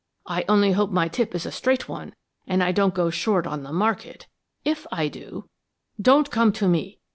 [0.25, 2.15] I only hope my tip is a straight one
[2.47, 4.25] and I don't go short on the market.
[4.65, 5.47] If I do'
[6.01, 6.97] "'Don't come to me!